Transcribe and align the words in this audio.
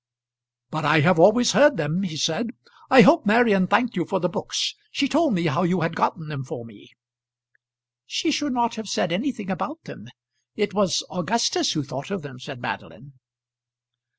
"But 0.71 0.83
I 0.83 1.01
have 1.01 1.19
always 1.19 1.51
heard 1.51 1.77
them," 1.77 2.01
he 2.01 2.17
said. 2.17 2.53
"I 2.89 3.01
hope 3.03 3.23
Marian 3.27 3.67
thanked 3.67 3.95
you 3.95 4.03
for 4.03 4.19
the 4.19 4.27
books. 4.29 4.73
She 4.91 5.07
told 5.07 5.35
me 5.35 5.45
how 5.45 5.61
you 5.61 5.81
had 5.81 5.95
gotten 5.95 6.27
them 6.27 6.43
for 6.43 6.65
me." 6.65 6.89
"She 8.07 8.31
should 8.31 8.53
not 8.53 8.73
have 8.73 8.89
said 8.89 9.11
anything 9.11 9.51
about 9.51 9.83
them; 9.83 10.07
it 10.55 10.73
was 10.73 11.03
Augustus 11.11 11.73
who 11.73 11.83
thought 11.83 12.09
of 12.09 12.23
them," 12.23 12.39
said 12.39 12.59
Madeline. 12.59 13.13